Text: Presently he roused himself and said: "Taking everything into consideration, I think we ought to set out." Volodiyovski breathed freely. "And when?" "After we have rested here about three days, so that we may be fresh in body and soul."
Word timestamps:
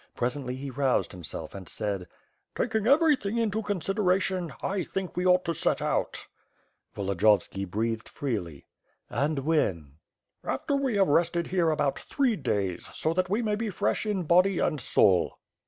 Presently 0.15 0.55
he 0.55 0.71
roused 0.71 1.11
himself 1.11 1.53
and 1.53 1.69
said: 1.69 2.07
"Taking 2.55 2.87
everything 2.87 3.37
into 3.37 3.61
consideration, 3.61 4.51
I 4.63 4.83
think 4.83 5.15
we 5.15 5.27
ought 5.27 5.45
to 5.45 5.53
set 5.53 5.79
out." 5.79 6.25
Volodiyovski 6.95 7.65
breathed 7.69 8.09
freely. 8.09 8.65
"And 9.11 9.37
when?" 9.45 9.97
"After 10.43 10.75
we 10.75 10.95
have 10.95 11.07
rested 11.07 11.45
here 11.45 11.69
about 11.69 11.99
three 11.99 12.35
days, 12.35 12.89
so 12.91 13.13
that 13.13 13.29
we 13.29 13.43
may 13.43 13.53
be 13.53 13.69
fresh 13.69 14.07
in 14.07 14.23
body 14.23 14.57
and 14.57 14.81
soul." 14.81 15.37